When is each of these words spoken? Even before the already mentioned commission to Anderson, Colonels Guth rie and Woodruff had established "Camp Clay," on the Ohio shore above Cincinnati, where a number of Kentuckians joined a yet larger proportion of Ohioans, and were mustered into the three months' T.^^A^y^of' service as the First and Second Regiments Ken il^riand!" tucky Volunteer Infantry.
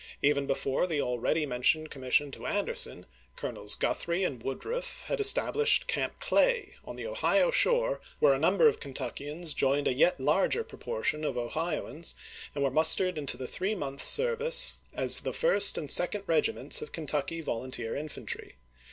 Even 0.23 0.47
before 0.47 0.87
the 0.87 0.99
already 0.99 1.45
mentioned 1.45 1.91
commission 1.91 2.31
to 2.31 2.47
Anderson, 2.47 3.05
Colonels 3.35 3.75
Guth 3.75 4.07
rie 4.07 4.23
and 4.25 4.41
Woodruff 4.41 5.03
had 5.03 5.19
established 5.19 5.85
"Camp 5.85 6.19
Clay," 6.19 6.73
on 6.83 6.95
the 6.95 7.05
Ohio 7.05 7.51
shore 7.51 8.01
above 8.01 8.01
Cincinnati, 8.01 8.15
where 8.21 8.33
a 8.33 8.39
number 8.39 8.67
of 8.67 8.79
Kentuckians 8.79 9.53
joined 9.53 9.87
a 9.87 9.93
yet 9.93 10.19
larger 10.19 10.63
proportion 10.63 11.23
of 11.23 11.37
Ohioans, 11.37 12.15
and 12.55 12.63
were 12.63 12.71
mustered 12.71 13.19
into 13.19 13.37
the 13.37 13.45
three 13.45 13.75
months' 13.75 14.05
T.^^A^y^of' 14.05 14.17
service 14.25 14.77
as 14.91 15.19
the 15.19 15.33
First 15.33 15.77
and 15.77 15.91
Second 15.91 16.23
Regiments 16.25 16.79
Ken 16.91 17.05
il^riand!" 17.05 17.07
tucky 17.07 17.41
Volunteer 17.41 17.95
Infantry. 17.95 18.55